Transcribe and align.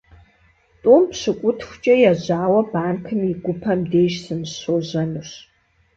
ТIум 0.81 1.03
пщыкIутхукIэ 1.11 1.95
ежьауэ 2.11 2.61
банкым 2.71 3.19
и 3.31 3.33
гупэм 3.43 3.79
деж 3.91 4.13
сыныщожьэнущ. 4.23 5.29